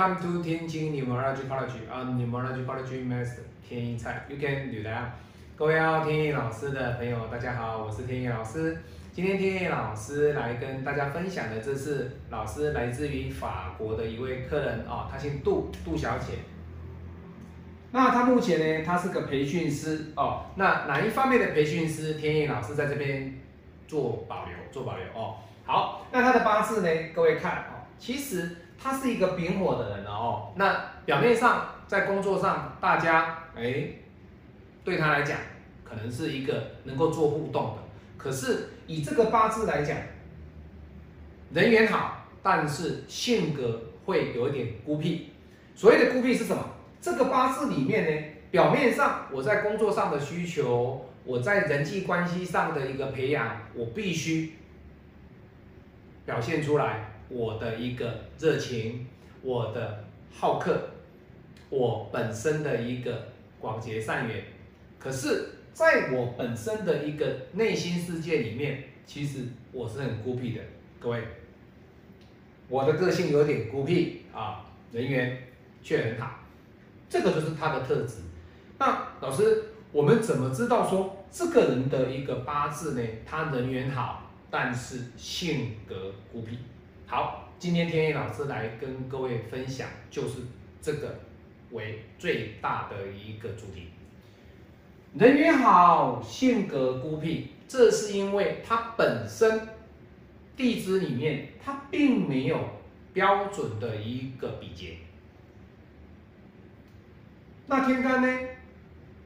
[0.00, 5.10] Welcome to 天津 Numerology College 啊、Numerology College Master 天一菜，You can do that。
[5.54, 8.78] 各位要天意老师的朋友，大家好，我是天意老师。
[9.12, 16.38] 今天天意老师来跟大家分享的，这是老师来自于法国的一位客人哦，他姓杜，杜小姐。
[17.92, 20.46] 那她目前呢，她是个培训师哦。
[20.54, 22.14] 那哪一方面的培训师？
[22.14, 23.38] 天意老师在这边
[23.86, 25.36] 做保留，做保留哦。
[25.66, 26.88] 好，那她的八字呢？
[27.14, 30.52] 各位看哦，其实她是一个丙火的人哦。
[30.56, 33.88] 那表面上在工作上，大家哎，
[34.82, 35.36] 对他来讲，
[35.84, 37.82] 可能是一个能够做互动的。
[38.16, 39.96] 可是以这个八字来讲，
[41.52, 45.30] 人缘好，但是性格会有一点孤僻。
[45.74, 46.64] 所谓的孤僻是什么？
[47.00, 54.52] 这个八字里面呢，表面上我在工作上的需求，我在人际关系上的一个培养，我必须
[56.26, 59.06] 表现出来我的一个热情，
[59.40, 60.90] 我的好客，
[61.70, 63.28] 我本身的一个
[63.58, 64.44] 广结善缘。
[64.98, 65.54] 可是。
[65.72, 70.60] 在我本身的一个内心世界里面，其实我是很孤僻的，
[70.98, 71.22] 各位，
[72.68, 75.38] 我的个性有点孤僻啊，人缘
[75.80, 76.40] 却很好，
[77.08, 78.16] 这个就是他的特质。
[78.78, 83.08] 那老师，我们怎么知道说这个人的一个八字呢？
[83.24, 86.58] 他人缘好，但是性格孤僻。
[87.10, 90.42] 好，今天天意老师来跟各位分享，就是
[90.80, 91.18] 这个
[91.72, 93.88] 为最大的一个主题。
[95.14, 99.70] 人缘好，性格孤僻，这是因为他本身
[100.56, 102.56] 地支里面他并没有
[103.12, 104.98] 标准的一个比劫。
[107.66, 108.48] 那天干呢，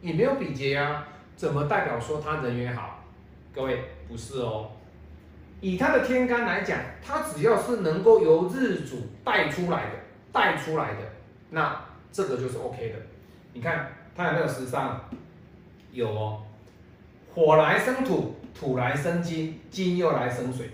[0.00, 3.02] 也没有比劫啊，怎么代表说他人缘好？
[3.52, 4.70] 各位不是哦，
[5.62, 9.90] 以他的天干来讲，他只要是能够由日主带出来的，
[10.32, 10.98] 带出来的，
[11.50, 11.80] 那
[12.10, 12.96] 这个就是 OK 的。
[13.52, 15.00] 你看他有没有时尚？
[15.92, 16.42] 有哦，
[17.32, 20.68] 火来生土，土来生金，金又来生水。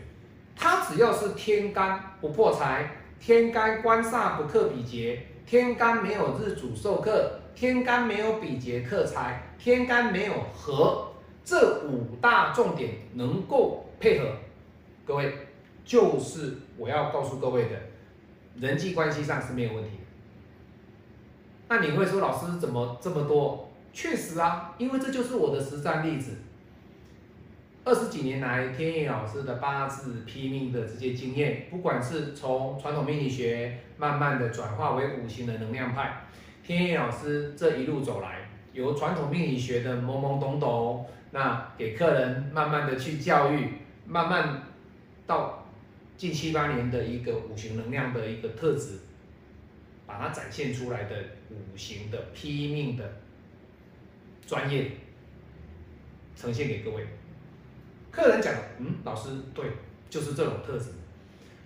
[0.56, 11.12] 他只要是天干不破财，天干官煞不克比劫，天干没有日主受克，天干没有比劫克财，天干没有合，
[11.44, 14.30] 这五大重点能够配合，
[15.08, 15.32] 各位
[15.86, 17.80] 就是我要告诉各位的，
[18.60, 20.02] 人际关系上是没有问题的。
[21.68, 23.70] 那你会说，老师怎么这么多？
[23.90, 26.32] 确实啊，因为这就是我的实战例子。
[27.84, 36.20] 二十几年来，天意老师的八字拼命的这些经验，不管是从传统命理学慢慢的转化为五行的能量派，
[36.62, 43.72] 天意老师这一路走来，由传统命理学的懵懵懂懂，那给客人慢慢的去教育，
[44.06, 44.64] 慢慢
[45.28, 45.64] 到
[46.16, 48.98] 近七八年的一个五行能量的一个特质，
[50.04, 51.14] 把它展现出来的
[51.50, 53.08] 五行的拼命的。
[54.46, 54.90] 专业
[56.34, 57.06] 呈现给各位
[58.10, 59.66] 客人讲，嗯，老师对，
[60.08, 60.86] 就是这种特质。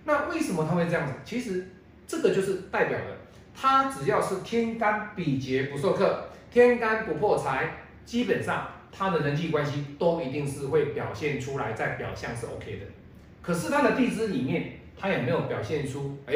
[0.03, 1.13] 那为什么他会这样子？
[1.23, 1.65] 其实
[2.05, 3.15] 这个就是代表了
[3.55, 7.73] 他只要是天干比劫不受克，天干不破财，
[8.03, 12.85] 基本上他的人际关系都一定是会表现出来，在表象是 OK 的。
[13.43, 16.33] 可是他的地支里面，他也没有表现出，哎，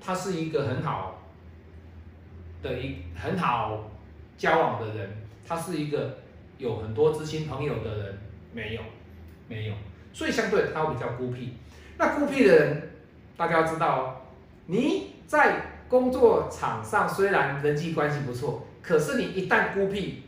[0.00, 1.18] 他是一个很好
[2.62, 3.90] 的一很好
[4.38, 5.10] 交往的人。
[5.48, 6.18] 他是一个
[6.58, 8.18] 有很多知心朋友的人，
[8.52, 8.82] 没有，
[9.48, 9.74] 没有，
[10.12, 11.54] 所以相对他比较孤僻。
[11.98, 12.90] 那孤僻的人，
[13.36, 14.16] 大家要知道哦，
[14.66, 20.22] 你在工作场上虽然人际关系不错，可是你一旦孤僻，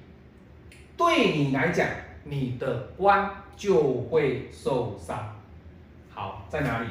[0.97, 1.87] 对你来讲，
[2.25, 5.41] 你的官就会受伤。
[6.22, 6.87] 好，在哪里？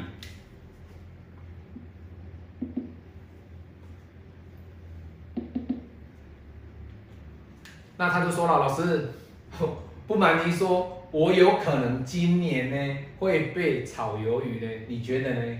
[7.95, 9.11] 那他就说了，老师，
[10.05, 15.57] 不瞒您说，我有可能今年呢会被炒鱿鱼呢，你觉得呢？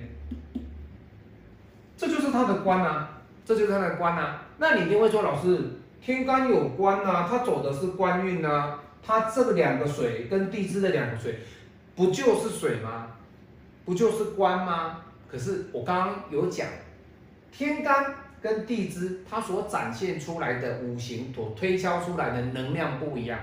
[1.96, 4.48] 这就是他的官啊，这就是他的官啊。
[4.58, 11.40] 那你一定会说，老师，天干有官啊，他走的是官运啊，他这两个水跟地支的两个水，
[11.96, 13.08] 不就是水吗？
[13.92, 15.02] 不就是官吗？
[15.30, 16.66] 可是我刚刚有讲，
[17.52, 18.16] 天干。
[18.42, 23.40] 跟地支它所展现出来的五行所推敲出来的能量不一样，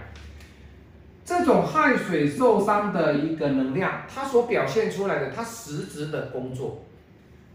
[1.24, 6.82] 这种亥水受伤的一个能量，它所表现出来的它实质的工作，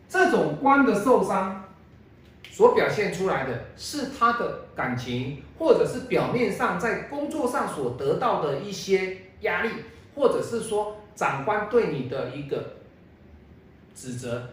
[0.07, 1.66] 这种官的受伤
[2.50, 9.69] 所表现出来的是他的感情，或者是表面上在工作上所得到的一些压力，
[10.16, 12.75] 或者是说长官对你的一个
[13.95, 14.50] 指责。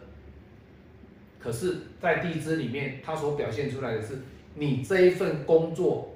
[1.38, 4.18] 可是，在地支里面，它所表现出来的是
[4.54, 6.10] 你这一份工作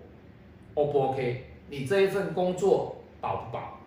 [0.75, 1.47] O 不 OK？
[1.71, 3.81] 你这一份工作保不保？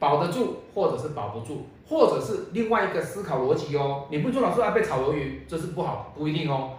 [0.00, 4.06] 保得住，或者是保不住，或者是另外一个思考逻辑哦。
[4.10, 6.78] 你不做老师要被炒鱿鱼，这是不好，不一定哦。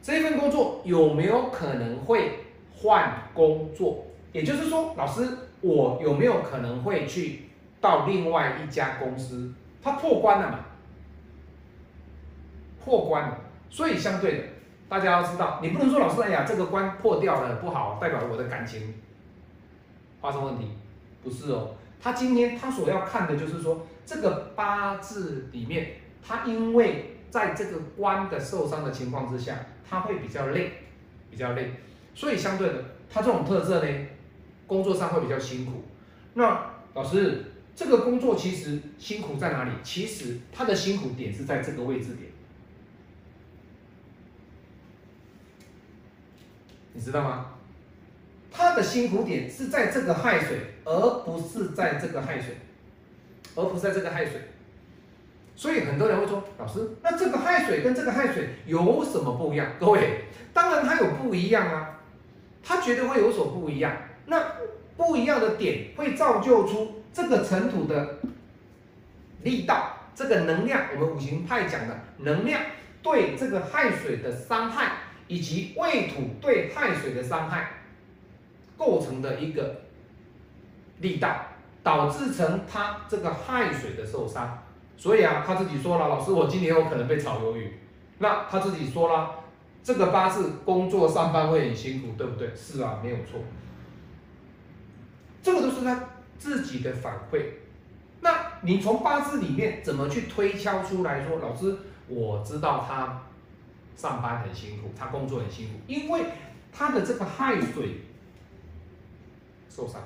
[0.00, 2.40] 这一份工作有没有可能会
[2.76, 4.04] 换工作？
[4.32, 5.26] 也就是说，老师
[5.62, 7.46] 我有没有可能会去
[7.80, 9.52] 到另外一家公司？
[9.82, 10.66] 他破关了嘛？
[12.88, 13.38] 破关了，
[13.68, 14.44] 所以相对的，
[14.88, 18.94] 大家要知道，你不能说老师，哎呀，这个关破掉了不好，代表我的感情
[20.22, 20.70] 发生问题，
[21.22, 21.74] 不是哦。
[22.00, 25.96] 他今天他所要看的就是说，这个八字里面，
[26.26, 30.72] 他因为在这个关的受伤的情况之下，他会比较累，
[31.30, 31.72] 比较累，
[32.14, 34.06] 所以相对的，他这种特色呢，
[34.66, 35.84] 工作上会比较辛苦。
[36.34, 37.44] 那老师，
[37.76, 39.72] 这个工作其实辛苦在哪里？
[39.82, 42.30] 其实他的辛苦点是在这个位置点。
[46.98, 47.46] 你知道吗？
[48.50, 52.56] 他的辛苦点是在这个亥水，而不是在这个亥水，
[53.54, 54.48] 而不是在这个亥水。
[55.54, 59.68] 所以很多人会说，老师，那这个亥水跟这个亥水有什么不一样？
[59.78, 62.00] 各位，当然它有不一样啊，
[62.64, 63.92] 它绝对会有所不一样。
[64.26, 64.42] 那
[64.96, 68.18] 不一样的点会造就出这个尘土的
[69.44, 72.60] 力道，这个能量，我们五行派讲的能量
[73.04, 74.94] 对这个亥水的伤害。
[75.28, 77.70] 以及未土对亥水的伤害
[78.76, 79.82] 构成的一个
[81.00, 81.36] 力道，
[81.82, 84.64] 导致成他这个亥水的受伤。
[84.96, 87.78] 所以啊，他自己说了，老师，我今年有可能被炒鱿鱼。
[88.18, 89.30] 那他自己说了，
[89.82, 92.50] 这个八字工作上班会很辛苦，对不对？
[92.56, 93.40] 是啊，没有错。
[95.42, 97.42] 这个都是他自己的反馈。
[98.20, 101.76] 那你从八字里面怎么去推敲出来说，老师，
[102.08, 103.22] 我知道他。
[103.98, 106.26] 上班很辛苦，他工作很辛苦，因为
[106.72, 108.02] 他的这个亥水
[109.68, 110.00] 受伤。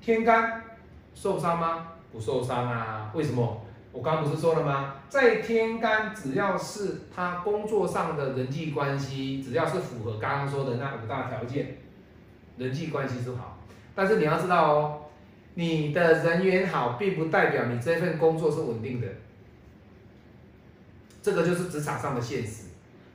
[0.00, 0.64] 天干
[1.14, 1.92] 受伤吗？
[2.10, 3.12] 不受伤啊？
[3.14, 3.64] 为什么？
[3.92, 4.96] 我刚刚不是说了吗？
[5.08, 11.78] 在天干，只要是他工作上的人际关系，只要是符合刚刚说的那五大条件，
[12.56, 13.58] 人际关系是好。
[13.94, 15.02] 但是你要知道哦，
[15.54, 19.06] 你的人缘好，并不代表你这份工作是稳定的。
[21.28, 22.68] 这个就是职场上的现实，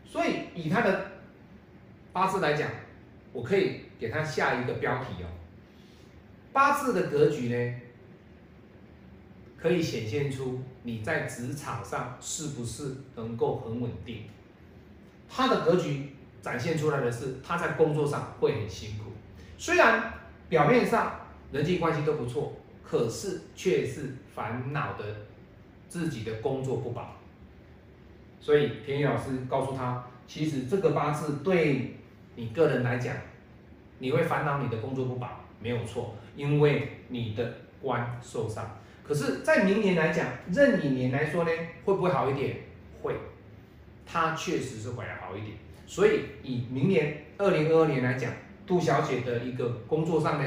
[0.06, 1.14] 所以以他的
[2.12, 2.70] 八字来讲，
[3.32, 5.26] 我可以给他下一个标题哦。
[6.52, 7.76] 八字的格局呢，
[9.58, 14.26] 可以显现出你在职场上是不是能够很稳定。
[15.28, 19.06] 他的格局展现出来的是他在工作上会很辛苦，
[19.58, 20.14] 虽然
[20.50, 21.20] 表面上
[21.52, 25.04] 人际关系都不错，可是却是烦恼的
[25.90, 27.18] 自己的工作不保。
[28.44, 31.96] 所以田野老师告诉他，其实这个八字对
[32.36, 33.16] 你个人来讲，
[34.00, 38.78] 你会烦恼你的工作不保，没有错，因为你的官受伤。
[39.02, 41.52] 可是，在明年来讲，壬寅年来说呢，
[41.86, 42.58] 会不会好一点？
[43.02, 43.16] 会，
[44.06, 45.54] 它确实是会好一点。
[45.88, 48.30] 所以以明年二零二二年来讲，
[48.68, 50.46] 杜小姐的一个工作上呢，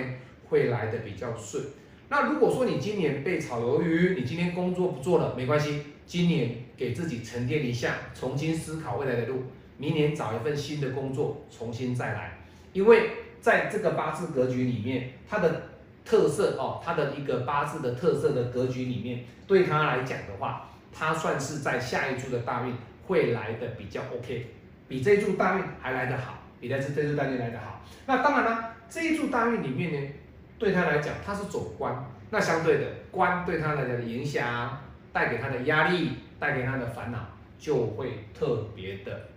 [0.50, 1.64] 会来的比较顺。
[2.10, 5.82] 那如果说你今年被炒鱿鱼，你今天工作不做了，没关系。
[6.04, 9.42] 今年给自己沉淀一下，重新思考未来的路。
[9.78, 12.38] 明年找一份新的工作，重新再来。
[12.72, 15.62] 因为在这个八字格局里面，它的
[16.04, 22.74] 特色哦，它的一个八字的特色的格局里面，对他来讲的话，他算是在下一柱的大运
[23.06, 24.46] 会来的比较 OK，
[24.88, 27.82] 比这一柱大运还来得好，比这这柱大运来得好。
[28.06, 30.10] 那当然了，这一柱大运里面呢，
[30.58, 34.80] 对他来讲，他是走官，那相对的官对他来讲的影响。
[35.12, 37.18] 带给他的压力，带给他的烦恼，
[37.58, 39.28] 就会特别的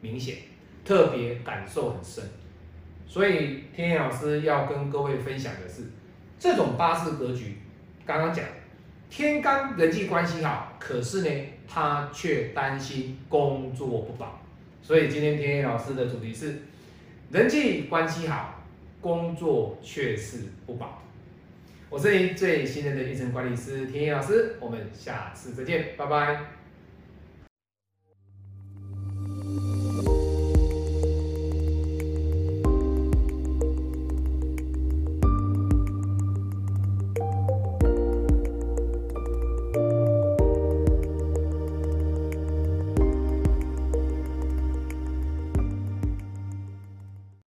[0.00, 0.36] 明显，
[0.84, 2.24] 特别感受很深。
[3.06, 5.82] 所以天野老师要跟各位分享的是，
[6.38, 7.56] 这种八字格局，
[8.04, 8.44] 刚刚讲
[9.08, 14.40] 天干人际关系好，可是呢，他却担心工作不保。
[14.82, 16.62] 所以今天天野老师的主题是
[17.30, 18.62] 人际关系好，
[19.00, 21.02] 工作却是不保。
[21.90, 26.57] 我是您最信任的育成管理师田野老师，我们下次再见，拜拜。